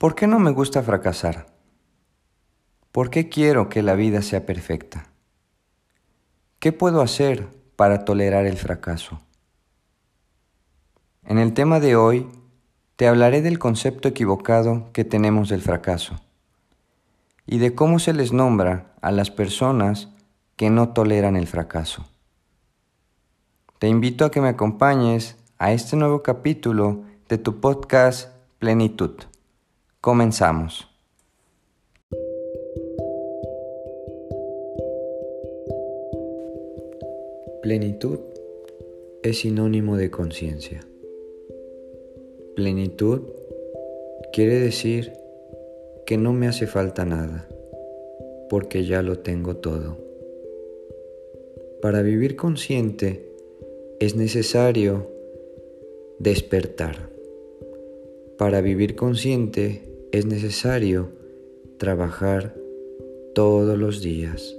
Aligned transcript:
¿Por 0.00 0.14
qué 0.14 0.26
no 0.26 0.38
me 0.38 0.50
gusta 0.50 0.82
fracasar? 0.82 1.44
¿Por 2.90 3.10
qué 3.10 3.28
quiero 3.28 3.68
que 3.68 3.82
la 3.82 3.96
vida 3.96 4.22
sea 4.22 4.46
perfecta? 4.46 5.08
¿Qué 6.58 6.72
puedo 6.72 7.02
hacer 7.02 7.50
para 7.76 8.06
tolerar 8.06 8.46
el 8.46 8.56
fracaso? 8.56 9.20
En 11.26 11.36
el 11.36 11.52
tema 11.52 11.80
de 11.80 11.96
hoy 11.96 12.26
te 12.96 13.08
hablaré 13.08 13.42
del 13.42 13.58
concepto 13.58 14.08
equivocado 14.08 14.90
que 14.94 15.04
tenemos 15.04 15.50
del 15.50 15.60
fracaso 15.60 16.18
y 17.44 17.58
de 17.58 17.74
cómo 17.74 17.98
se 17.98 18.14
les 18.14 18.32
nombra 18.32 18.94
a 19.02 19.10
las 19.10 19.30
personas 19.30 20.08
que 20.56 20.70
no 20.70 20.94
toleran 20.94 21.36
el 21.36 21.46
fracaso. 21.46 22.06
Te 23.78 23.88
invito 23.88 24.24
a 24.24 24.30
que 24.30 24.40
me 24.40 24.48
acompañes 24.48 25.36
a 25.58 25.72
este 25.72 25.94
nuevo 25.94 26.22
capítulo 26.22 27.04
de 27.28 27.36
tu 27.36 27.60
podcast 27.60 28.30
Plenitud. 28.58 29.29
Comenzamos. 30.02 30.88
Plenitud 37.60 38.18
es 39.22 39.40
sinónimo 39.40 39.98
de 39.98 40.10
conciencia. 40.10 40.80
Plenitud 42.56 43.24
quiere 44.32 44.58
decir 44.58 45.12
que 46.06 46.16
no 46.16 46.32
me 46.32 46.48
hace 46.48 46.66
falta 46.66 47.04
nada, 47.04 47.46
porque 48.48 48.86
ya 48.86 49.02
lo 49.02 49.18
tengo 49.18 49.58
todo. 49.58 49.98
Para 51.82 52.00
vivir 52.00 52.36
consciente 52.36 53.30
es 53.98 54.16
necesario 54.16 55.10
despertar. 56.18 57.10
Para 58.38 58.62
vivir 58.62 58.96
consciente 58.96 59.89
es 60.12 60.26
necesario 60.26 61.10
trabajar 61.78 62.54
todos 63.34 63.78
los 63.78 64.02
días. 64.02 64.56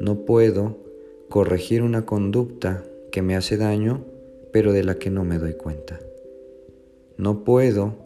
No 0.00 0.24
puedo 0.24 0.76
corregir 1.28 1.82
una 1.82 2.06
conducta 2.06 2.84
que 3.10 3.20
me 3.20 3.34
hace 3.34 3.56
daño, 3.56 4.04
pero 4.52 4.72
de 4.72 4.84
la 4.84 4.94
que 4.94 5.10
no 5.10 5.24
me 5.24 5.38
doy 5.38 5.54
cuenta. 5.54 5.98
No 7.16 7.42
puedo 7.42 7.96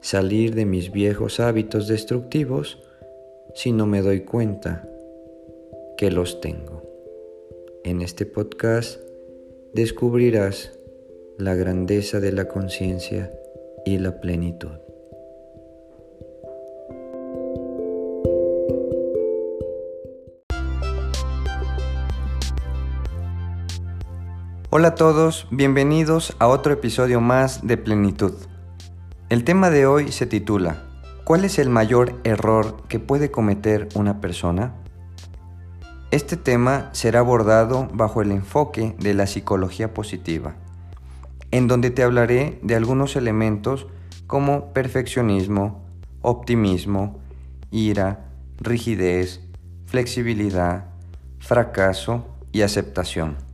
salir 0.00 0.54
de 0.54 0.66
mis 0.66 0.92
viejos 0.92 1.40
hábitos 1.40 1.88
destructivos 1.88 2.78
si 3.54 3.72
no 3.72 3.86
me 3.86 4.02
doy 4.02 4.20
cuenta 4.20 4.88
que 5.96 6.10
los 6.12 6.40
tengo. 6.40 6.82
En 7.82 8.02
este 8.02 8.24
podcast 8.24 9.00
descubrirás 9.74 10.78
la 11.38 11.56
grandeza 11.56 12.20
de 12.20 12.30
la 12.30 12.46
conciencia 12.46 13.32
y 13.84 13.98
la 13.98 14.20
plenitud. 14.20 14.81
Hola 24.74 24.88
a 24.88 24.94
todos, 24.94 25.46
bienvenidos 25.50 26.34
a 26.38 26.48
otro 26.48 26.72
episodio 26.72 27.20
más 27.20 27.66
de 27.66 27.76
Plenitud. 27.76 28.32
El 29.28 29.44
tema 29.44 29.68
de 29.68 29.84
hoy 29.84 30.10
se 30.12 30.24
titula 30.24 30.82
¿Cuál 31.24 31.44
es 31.44 31.58
el 31.58 31.68
mayor 31.68 32.18
error 32.24 32.82
que 32.88 32.98
puede 32.98 33.30
cometer 33.30 33.90
una 33.94 34.22
persona? 34.22 34.72
Este 36.10 36.38
tema 36.38 36.88
será 36.92 37.18
abordado 37.18 37.86
bajo 37.92 38.22
el 38.22 38.30
enfoque 38.32 38.96
de 38.98 39.12
la 39.12 39.26
psicología 39.26 39.92
positiva 39.92 40.54
en 41.50 41.68
donde 41.68 41.90
te 41.90 42.02
hablaré 42.02 42.58
de 42.62 42.74
algunos 42.74 43.14
elementos 43.14 43.88
como 44.26 44.72
perfeccionismo, 44.72 45.84
optimismo, 46.22 47.20
ira, 47.70 48.24
rigidez, 48.58 49.42
flexibilidad, 49.84 50.86
fracaso 51.40 52.24
y 52.52 52.62
aceptación. 52.62 53.51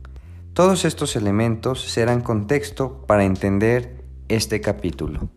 Todos 0.59 0.83
estos 0.83 1.15
elementos 1.15 1.85
serán 1.85 2.19
contexto 2.19 3.05
para 3.07 3.23
entender 3.23 4.03
este 4.27 4.59
capítulo. 4.59 5.29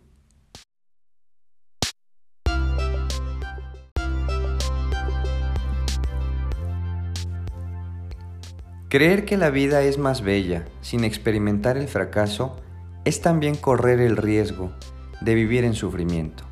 Creer 8.89 9.23
que 9.23 9.37
la 9.37 9.49
vida 9.49 9.83
es 9.83 9.97
más 9.97 10.23
bella 10.23 10.65
sin 10.81 11.05
experimentar 11.05 11.77
el 11.77 11.87
fracaso 11.87 12.57
es 13.05 13.21
también 13.21 13.55
correr 13.55 14.01
el 14.01 14.17
riesgo 14.17 14.73
de 15.21 15.35
vivir 15.35 15.63
en 15.63 15.73
sufrimiento. 15.73 16.43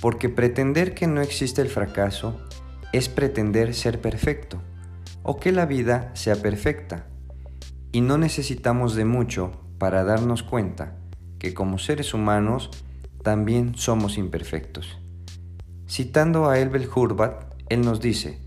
Porque 0.00 0.28
pretender 0.28 0.94
que 0.94 1.08
no 1.08 1.20
existe 1.20 1.60
el 1.60 1.68
fracaso 1.68 2.40
es 2.92 3.08
pretender 3.08 3.74
ser 3.74 4.00
perfecto 4.00 4.62
o 5.24 5.40
que 5.40 5.50
la 5.50 5.66
vida 5.66 6.12
sea 6.14 6.36
perfecta. 6.36 7.08
Y 7.92 8.00
no 8.00 8.16
necesitamos 8.18 8.94
de 8.94 9.04
mucho 9.04 9.52
para 9.78 10.02
darnos 10.02 10.42
cuenta 10.42 10.96
que 11.38 11.52
como 11.52 11.78
seres 11.78 12.14
humanos 12.14 12.70
también 13.22 13.74
somos 13.76 14.16
imperfectos. 14.16 14.98
Citando 15.86 16.48
a 16.48 16.58
Elbel 16.58 16.88
Hurbat, 16.88 17.54
él 17.68 17.82
nos 17.82 18.00
dice, 18.00 18.40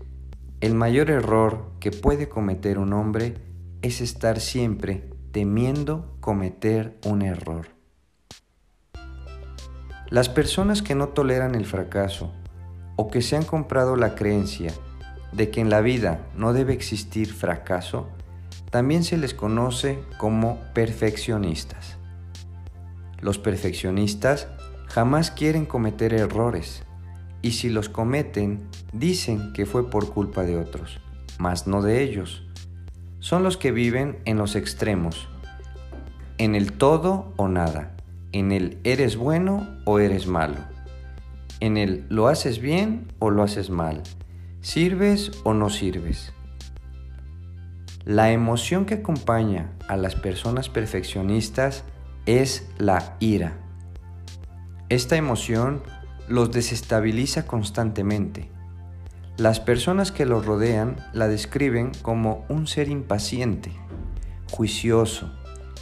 el 0.60 0.74
mayor 0.74 1.10
error 1.10 1.70
que 1.78 1.92
puede 1.92 2.28
cometer 2.28 2.78
un 2.78 2.92
hombre 2.92 3.34
es 3.82 4.00
estar 4.00 4.40
siempre 4.40 5.10
temiendo 5.30 6.16
cometer 6.20 6.98
un 7.04 7.22
error. 7.22 7.68
Las 10.08 10.28
personas 10.28 10.82
que 10.82 10.94
no 10.94 11.08
toleran 11.08 11.54
el 11.54 11.66
fracaso 11.66 12.32
o 12.96 13.08
que 13.08 13.22
se 13.22 13.36
han 13.36 13.44
comprado 13.44 13.96
la 13.96 14.14
creencia 14.14 14.72
de 15.32 15.50
que 15.50 15.60
en 15.60 15.68
la 15.68 15.82
vida 15.82 16.26
no 16.34 16.52
debe 16.52 16.72
existir 16.72 17.32
fracaso, 17.32 18.08
también 18.76 19.04
se 19.04 19.16
les 19.16 19.32
conoce 19.32 20.00
como 20.18 20.60
perfeccionistas. 20.74 21.96
Los 23.22 23.38
perfeccionistas 23.38 24.48
jamás 24.86 25.30
quieren 25.30 25.64
cometer 25.64 26.12
errores 26.12 26.82
y 27.40 27.52
si 27.52 27.70
los 27.70 27.88
cometen, 27.88 28.68
dicen 28.92 29.54
que 29.54 29.64
fue 29.64 29.88
por 29.88 30.10
culpa 30.10 30.42
de 30.42 30.58
otros, 30.58 31.00
mas 31.38 31.66
no 31.66 31.80
de 31.80 32.02
ellos. 32.02 32.46
Son 33.18 33.42
los 33.42 33.56
que 33.56 33.72
viven 33.72 34.18
en 34.26 34.36
los 34.36 34.54
extremos, 34.56 35.26
en 36.36 36.54
el 36.54 36.74
todo 36.74 37.32
o 37.36 37.48
nada, 37.48 37.96
en 38.32 38.52
el 38.52 38.78
eres 38.84 39.16
bueno 39.16 39.66
o 39.86 40.00
eres 40.00 40.26
malo, 40.26 40.58
en 41.60 41.78
el 41.78 42.04
lo 42.10 42.28
haces 42.28 42.58
bien 42.58 43.10
o 43.20 43.30
lo 43.30 43.42
haces 43.42 43.70
mal, 43.70 44.02
sirves 44.60 45.32
o 45.44 45.54
no 45.54 45.70
sirves. 45.70 46.35
La 48.06 48.30
emoción 48.30 48.86
que 48.86 48.94
acompaña 48.94 49.72
a 49.88 49.96
las 49.96 50.14
personas 50.14 50.68
perfeccionistas 50.68 51.82
es 52.24 52.68
la 52.78 53.16
ira. 53.18 53.58
Esta 54.88 55.16
emoción 55.16 55.82
los 56.28 56.52
desestabiliza 56.52 57.48
constantemente. 57.48 58.48
Las 59.38 59.58
personas 59.58 60.12
que 60.12 60.24
los 60.24 60.46
rodean 60.46 60.98
la 61.14 61.26
describen 61.26 61.90
como 62.02 62.46
un 62.48 62.68
ser 62.68 62.90
impaciente, 62.90 63.72
juicioso, 64.52 65.32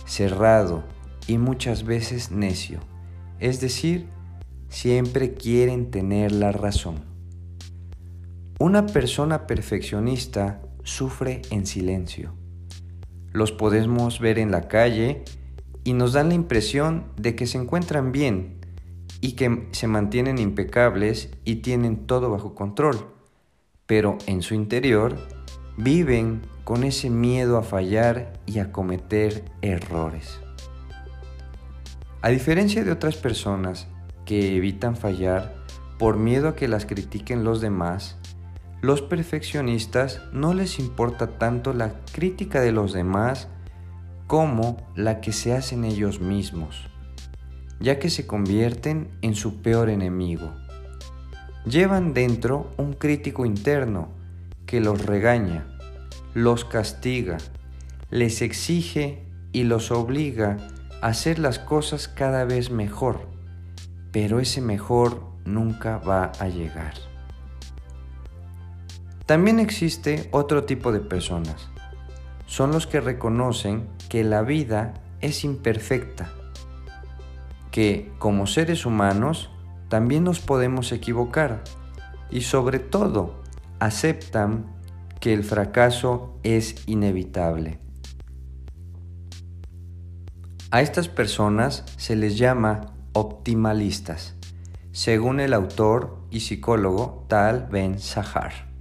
cerrado 0.07 0.83
y 1.27 1.37
muchas 1.37 1.85
veces 1.85 2.31
necio, 2.31 2.81
es 3.39 3.61
decir, 3.61 4.09
siempre 4.71 5.35
quieren 5.35 5.91
tener 5.91 6.33
la 6.33 6.53
razón. 6.53 7.05
Una 8.59 8.87
persona 8.87 9.47
perfeccionista 9.47 10.63
sufre 10.85 11.43
en 11.51 11.67
silencio. 11.67 12.35
Los 13.33 13.51
podemos 13.51 14.21
ver 14.21 14.39
en 14.39 14.53
la 14.53 14.69
calle 14.69 15.25
y 15.83 15.93
nos 15.93 16.13
dan 16.13 16.29
la 16.29 16.35
impresión 16.35 17.07
de 17.17 17.35
que 17.35 17.47
se 17.47 17.59
encuentran 17.59 18.13
bien, 18.13 18.65
y 19.25 19.33
que 19.33 19.69
se 19.73 19.87
mantienen 19.87 20.37
impecables 20.37 21.31
y 21.47 21.57
tienen 21.57 22.07
todo 22.07 22.29
bajo 22.29 22.55
control, 22.55 23.07
pero 23.87 24.19
en 24.27 24.43
su 24.43 24.53
interior 24.53 25.17
viven 25.79 26.43
con 26.65 26.85
ese 26.85 27.09
miedo 27.09 27.57
a 27.57 27.63
fallar 27.63 28.35
y 28.45 28.59
a 28.59 28.71
cometer 28.71 29.51
errores. 29.63 30.41
A 32.21 32.29
diferencia 32.29 32.85
de 32.85 32.93
otras 32.93 33.17
personas 33.17 33.87
que 34.27 34.57
evitan 34.57 34.95
fallar 34.95 35.55
por 35.99 36.19
miedo 36.19 36.49
a 36.49 36.55
que 36.55 36.69
las 36.69 36.85
critiquen 36.85 37.45
los 37.45 37.63
demás, 37.63 38.19
los 38.85 39.03
perfeccionistas 39.03 40.21
no 40.33 40.55
les 40.55 40.79
importa 40.79 41.39
tanto 41.39 41.73
la 41.73 41.95
crítica 42.13 42.61
de 42.61 42.73
los 42.73 42.93
demás 42.93 43.49
como 44.27 44.77
la 44.95 45.21
que 45.21 45.33
se 45.33 45.55
hacen 45.55 45.85
ellos 45.85 46.21
mismos 46.21 46.89
ya 47.81 47.99
que 47.99 48.11
se 48.11 48.27
convierten 48.27 49.11
en 49.23 49.35
su 49.35 49.61
peor 49.63 49.91
enemigo. 49.91 50.53
Llevan 51.67 52.15
dentro 52.15 52.73
un 52.77 52.95
crítico 52.95 53.47
interno 53.47 54.09
que 54.67 54.81
los 54.81 55.05
regaña, 55.05 55.67
los 56.35 56.65
castiga, 56.65 57.39
les 58.11 58.43
exige 58.43 59.27
y 59.53 59.65
los 59.65 59.91
obliga 59.91 60.57
a 61.01 61.09
hacer 61.09 61.39
las 61.39 61.59
cosas 61.59 62.09
cada 62.09 62.45
vez 62.45 62.71
mejor, 62.71 63.29
pero 64.13 64.41
ese 64.41 64.61
mejor 64.61 65.23
nunca 65.45 65.99
va 65.99 66.33
a 66.39 66.49
llegar. 66.49 67.14
También 69.27 69.59
existe 69.59 70.29
otro 70.33 70.65
tipo 70.65 70.93
de 70.93 71.01
personas. 71.01 71.71
Son 72.47 72.73
los 72.73 72.87
que 72.87 73.01
reconocen 73.01 73.89
que 74.11 74.23
la 74.23 74.43
vida 74.43 74.95
es 75.23 75.45
imperfecta, 75.45 76.31
que 77.71 78.13
como 78.19 78.47
seres 78.47 78.85
humanos 78.85 79.51
también 79.89 80.25
nos 80.25 80.41
podemos 80.41 80.93
equivocar 80.93 81.65
y 82.31 82.43
sobre 82.43 82.79
todo 82.79 83.43
aceptan 83.79 84.67
que 85.21 85.33
el 85.33 85.43
fracaso 85.43 86.39
es 86.43 86.87
inevitable. 86.87 87.79
A 90.71 90.83
estas 90.83 91.09
personas 91.09 91.85
se 91.97 92.15
les 92.15 92.37
llama 92.37 92.93
optimalistas, 93.15 94.35
según 94.93 95.41
el 95.41 95.55
autor 95.55 96.19
y 96.31 96.41
psicólogo 96.41 97.25
Tal 97.29 97.69
Ben 97.71 97.99
Sahar. 97.99 98.74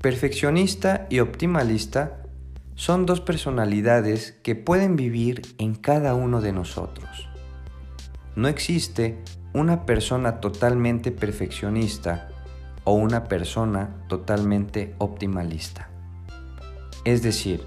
Perfeccionista 0.00 1.06
y 1.10 1.20
optimalista 1.20 2.22
son 2.74 3.06
dos 3.06 3.20
personalidades 3.20 4.32
que 4.42 4.54
pueden 4.54 4.94
vivir 4.94 5.42
en 5.58 5.74
cada 5.74 6.14
uno 6.14 6.40
de 6.40 6.52
nosotros. 6.52 7.28
No 8.36 8.48
existe 8.48 9.18
una 9.54 9.86
persona 9.86 10.40
totalmente 10.40 11.10
perfeccionista 11.10 12.28
o 12.84 12.92
una 12.92 13.24
persona 13.24 13.96
totalmente 14.08 14.94
optimalista. 14.98 15.88
Es 17.04 17.22
decir, 17.22 17.62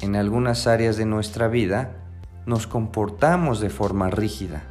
en 0.00 0.16
algunas 0.16 0.66
áreas 0.66 0.96
de 0.96 1.04
nuestra 1.04 1.48
vida 1.48 1.92
nos 2.46 2.66
comportamos 2.66 3.60
de 3.60 3.68
forma 3.68 4.08
rígida 4.08 4.62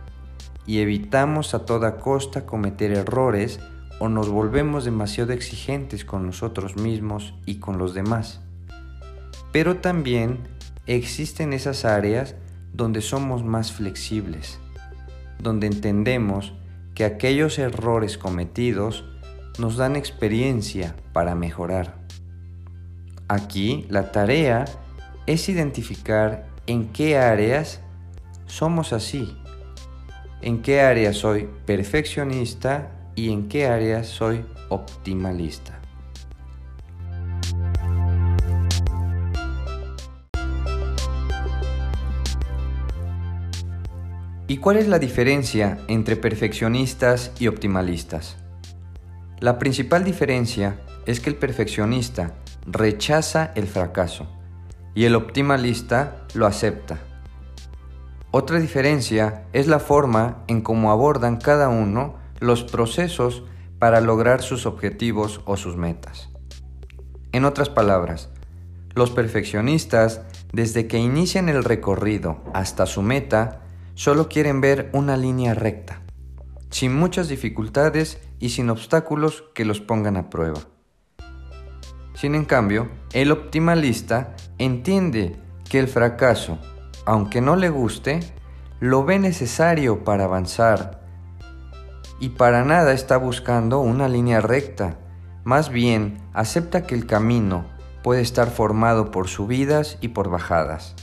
y 0.65 0.79
evitamos 0.79 1.53
a 1.53 1.65
toda 1.65 1.97
costa 1.97 2.45
cometer 2.47 2.91
errores 2.91 3.59
o 3.99 4.09
nos 4.09 4.29
volvemos 4.29 4.85
demasiado 4.85 5.33
exigentes 5.33 6.05
con 6.05 6.25
nosotros 6.25 6.75
mismos 6.75 7.33
y 7.45 7.55
con 7.55 7.77
los 7.77 7.93
demás. 7.93 8.41
Pero 9.51 9.77
también 9.77 10.39
existen 10.85 11.53
esas 11.53 11.85
áreas 11.85 12.35
donde 12.73 13.01
somos 13.01 13.43
más 13.43 13.71
flexibles 13.71 14.59
donde 15.39 15.67
entendemos 15.67 16.53
que 16.93 17.05
aquellos 17.05 17.59
errores 17.59 18.17
cometidos 18.17 19.05
nos 19.59 19.77
dan 19.77 19.95
experiencia 19.95 20.95
para 21.13 21.35
mejorar. 21.35 21.95
Aquí 23.27 23.85
la 23.89 24.11
tarea 24.11 24.65
es 25.25 25.49
identificar 25.49 26.47
en 26.67 26.89
qué 26.89 27.17
áreas 27.17 27.79
somos 28.45 28.93
así, 28.93 29.37
en 30.41 30.61
qué 30.61 30.81
áreas 30.81 31.17
soy 31.17 31.49
perfeccionista 31.65 32.91
y 33.15 33.31
en 33.31 33.47
qué 33.47 33.67
áreas 33.67 34.07
soy 34.07 34.45
optimalista. 34.69 35.79
¿Y 44.47 44.57
cuál 44.57 44.77
es 44.77 44.87
la 44.87 44.99
diferencia 44.99 45.79
entre 45.87 46.15
perfeccionistas 46.15 47.31
y 47.39 47.47
optimalistas? 47.47 48.37
La 49.39 49.57
principal 49.57 50.03
diferencia 50.03 50.79
es 51.07 51.19
que 51.19 51.31
el 51.31 51.35
perfeccionista 51.35 52.35
rechaza 52.67 53.51
el 53.55 53.65
fracaso 53.67 54.27
y 54.93 55.05
el 55.05 55.15
optimalista 55.15 56.25
lo 56.35 56.45
acepta. 56.45 56.99
Otra 58.31 58.59
diferencia 58.59 59.45
es 59.51 59.67
la 59.67 59.79
forma 59.79 60.43
en 60.47 60.61
cómo 60.61 60.91
abordan 60.91 61.37
cada 61.37 61.69
uno 61.69 62.15
los 62.45 62.63
procesos 62.63 63.43
para 63.79 63.99
lograr 64.01 64.41
sus 64.41 64.65
objetivos 64.65 65.41
o 65.45 65.57
sus 65.57 65.75
metas. 65.75 66.29
En 67.31 67.43
otras 67.43 67.69
palabras, 67.69 68.29
los 68.93 69.11
perfeccionistas, 69.11 70.21
desde 70.53 70.87
que 70.87 70.97
inician 70.97 71.49
el 71.49 71.63
recorrido 71.63 72.41
hasta 72.53 72.85
su 72.85 73.01
meta, 73.01 73.61
solo 73.93 74.29
quieren 74.29 74.61
ver 74.61 74.89
una 74.93 75.17
línea 75.17 75.53
recta, 75.53 76.01
sin 76.69 76.95
muchas 76.95 77.27
dificultades 77.27 78.19
y 78.39 78.49
sin 78.49 78.69
obstáculos 78.69 79.43
que 79.53 79.65
los 79.65 79.81
pongan 79.81 80.15
a 80.15 80.29
prueba. 80.29 80.61
Sin 82.13 82.35
en 82.35 82.45
cambio, 82.45 82.89
el 83.11 83.31
optimalista 83.31 84.35
entiende 84.57 85.35
que 85.69 85.79
el 85.79 85.89
fracaso, 85.89 86.57
aunque 87.05 87.41
no 87.41 87.57
le 87.57 87.69
guste, 87.69 88.21
lo 88.79 89.03
ve 89.03 89.19
necesario 89.19 90.05
para 90.05 90.23
avanzar 90.23 91.04
y 92.19 92.29
para 92.29 92.63
nada 92.63 92.93
está 92.93 93.17
buscando 93.17 93.79
una 93.79 94.07
línea 94.07 94.41
recta, 94.41 94.97
más 95.43 95.69
bien 95.69 96.19
acepta 96.33 96.85
que 96.85 96.95
el 96.95 97.05
camino 97.05 97.65
puede 98.03 98.21
estar 98.21 98.49
formado 98.49 99.11
por 99.11 99.27
subidas 99.27 99.97
y 100.01 100.09
por 100.09 100.29
bajadas. 100.29 100.95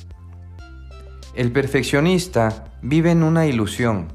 El 1.35 1.53
perfeccionista 1.53 2.64
vive 2.82 3.11
en 3.11 3.23
una 3.23 3.47
ilusión, 3.47 4.09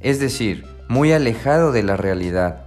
es 0.00 0.20
decir, 0.20 0.66
muy 0.88 1.12
alejado 1.12 1.72
de 1.72 1.82
la 1.82 1.96
realidad. 1.96 2.66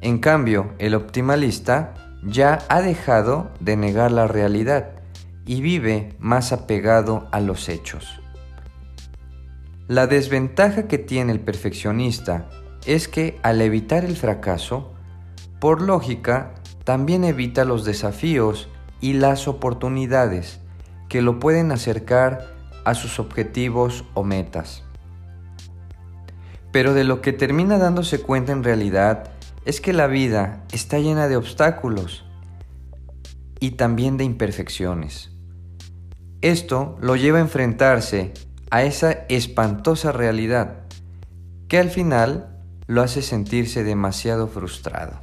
En 0.00 0.18
cambio, 0.18 0.72
el 0.78 0.94
optimalista 0.94 1.94
ya 2.24 2.58
ha 2.68 2.80
dejado 2.80 3.50
de 3.60 3.76
negar 3.76 4.10
la 4.10 4.26
realidad 4.26 4.90
y 5.46 5.60
vive 5.60 6.14
más 6.18 6.52
apegado 6.52 7.28
a 7.32 7.40
los 7.40 7.68
hechos. 7.68 8.20
La 9.88 10.06
desventaja 10.06 10.86
que 10.86 10.98
tiene 10.98 11.32
el 11.32 11.40
perfeccionista 11.40 12.50
es 12.84 13.08
que 13.08 13.40
al 13.42 13.62
evitar 13.62 14.04
el 14.04 14.16
fracaso, 14.16 14.92
por 15.60 15.80
lógica, 15.80 16.54
también 16.84 17.24
evita 17.24 17.64
los 17.64 17.86
desafíos 17.86 18.68
y 19.00 19.14
las 19.14 19.48
oportunidades 19.48 20.60
que 21.08 21.22
lo 21.22 21.40
pueden 21.40 21.72
acercar 21.72 22.54
a 22.84 22.94
sus 22.94 23.18
objetivos 23.18 24.04
o 24.12 24.24
metas. 24.24 24.84
Pero 26.70 26.92
de 26.92 27.04
lo 27.04 27.22
que 27.22 27.32
termina 27.32 27.78
dándose 27.78 28.20
cuenta 28.20 28.52
en 28.52 28.64
realidad 28.64 29.30
es 29.64 29.80
que 29.80 29.94
la 29.94 30.06
vida 30.06 30.64
está 30.70 30.98
llena 30.98 31.28
de 31.28 31.38
obstáculos 31.38 32.26
y 33.58 33.70
también 33.72 34.18
de 34.18 34.24
imperfecciones. 34.24 35.30
Esto 36.42 36.98
lo 37.00 37.16
lleva 37.16 37.38
a 37.38 37.42
enfrentarse 37.42 38.34
a 38.70 38.82
esa 38.82 39.12
espantosa 39.28 40.12
realidad 40.12 40.80
que 41.68 41.78
al 41.78 41.90
final 41.90 42.56
lo 42.86 43.02
hace 43.02 43.22
sentirse 43.22 43.84
demasiado 43.84 44.48
frustrado. 44.48 45.20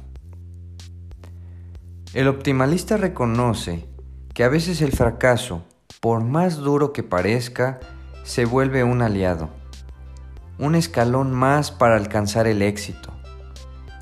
El 2.14 2.28
optimalista 2.28 2.96
reconoce 2.96 3.86
que 4.32 4.44
a 4.44 4.48
veces 4.48 4.80
el 4.82 4.92
fracaso 4.92 5.64
por 6.00 6.22
más 6.22 6.58
duro 6.58 6.92
que 6.92 7.02
parezca, 7.02 7.80
se 8.22 8.44
vuelve 8.44 8.84
un 8.84 9.02
aliado, 9.02 9.50
un 10.58 10.74
escalón 10.74 11.32
más 11.32 11.70
para 11.70 11.96
alcanzar 11.96 12.46
el 12.46 12.62
éxito, 12.62 13.12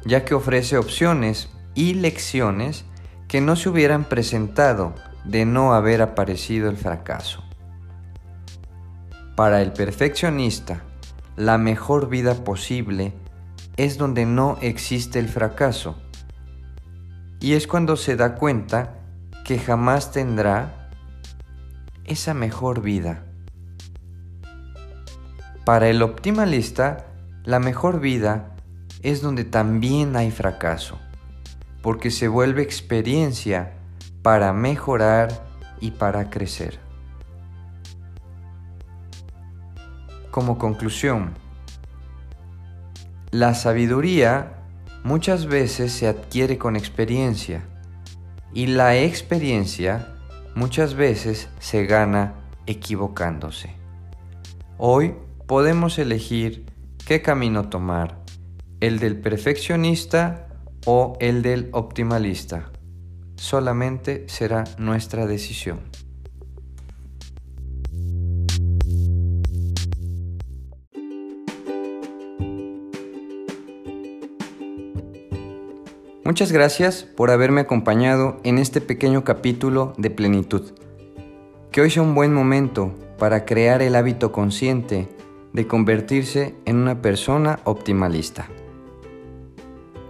ya 0.04 0.24
que 0.24 0.34
ofrece 0.34 0.76
opciones 0.76 1.48
y 1.74 1.94
lecciones 1.94 2.84
que 3.28 3.40
no 3.40 3.56
se 3.56 3.68
hubieran 3.68 4.04
presentado 4.04 4.94
de 5.24 5.46
no 5.46 5.72
haber 5.72 6.02
aparecido 6.02 6.68
el 6.68 6.76
fracaso. 6.76 7.42
Para 9.36 9.62
el 9.62 9.72
perfeccionista, 9.72 10.82
la 11.34 11.58
mejor 11.58 12.08
vida 12.08 12.44
posible 12.44 13.12
es 13.76 13.98
donde 13.98 14.26
no 14.26 14.58
existe 14.60 15.18
el 15.18 15.28
fracaso, 15.28 15.96
y 17.40 17.54
es 17.54 17.66
cuando 17.66 17.96
se 17.96 18.14
da 18.14 18.36
cuenta 18.36 18.94
que 19.44 19.58
jamás 19.58 20.12
tendrá 20.12 20.88
esa 22.04 22.32
mejor 22.32 22.80
vida. 22.80 23.24
Para 25.64 25.88
el 25.88 26.02
optimalista, 26.02 27.06
la 27.42 27.58
mejor 27.58 27.98
vida 27.98 28.54
es 29.02 29.20
donde 29.20 29.42
también 29.42 30.14
hay 30.14 30.30
fracaso, 30.30 31.00
porque 31.82 32.12
se 32.12 32.28
vuelve 32.28 32.62
experiencia 32.62 33.72
para 34.22 34.52
mejorar 34.52 35.44
y 35.80 35.90
para 35.90 36.30
crecer. 36.30 36.83
Como 40.34 40.58
conclusión, 40.58 41.32
la 43.30 43.54
sabiduría 43.54 44.64
muchas 45.04 45.46
veces 45.46 45.92
se 45.92 46.08
adquiere 46.08 46.58
con 46.58 46.74
experiencia 46.74 47.62
y 48.52 48.66
la 48.66 48.96
experiencia 48.96 50.12
muchas 50.56 50.94
veces 50.94 51.48
se 51.60 51.86
gana 51.86 52.34
equivocándose. 52.66 53.76
Hoy 54.76 55.14
podemos 55.46 56.00
elegir 56.00 56.66
qué 57.06 57.22
camino 57.22 57.68
tomar, 57.68 58.18
el 58.80 58.98
del 58.98 59.20
perfeccionista 59.20 60.48
o 60.84 61.16
el 61.20 61.42
del 61.42 61.68
optimalista. 61.70 62.72
Solamente 63.36 64.24
será 64.28 64.64
nuestra 64.78 65.26
decisión. 65.26 65.78
Muchas 76.24 76.52
gracias 76.52 77.02
por 77.02 77.30
haberme 77.30 77.60
acompañado 77.60 78.40
en 78.44 78.56
este 78.56 78.80
pequeño 78.80 79.24
capítulo 79.24 79.92
de 79.98 80.08
plenitud. 80.08 80.72
Que 81.70 81.82
hoy 81.82 81.90
sea 81.90 82.02
un 82.02 82.14
buen 82.14 82.32
momento 82.32 82.94
para 83.18 83.44
crear 83.44 83.82
el 83.82 83.94
hábito 83.94 84.32
consciente 84.32 85.06
de 85.52 85.66
convertirse 85.66 86.54
en 86.64 86.76
una 86.76 87.02
persona 87.02 87.60
optimalista. 87.64 88.48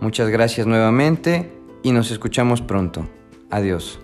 Muchas 0.01 0.29
gracias 0.29 0.69
nuevamente 0.69 1.51
y 1.83 1.91
nos 1.91 2.13
escuchamos 2.13 2.63
pronto. 2.63 3.09
Adiós. 3.51 4.04